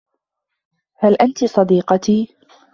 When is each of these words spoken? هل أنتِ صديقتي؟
هل 0.95 1.15
أنتِ 1.15 1.43
صديقتي؟ 1.45 2.27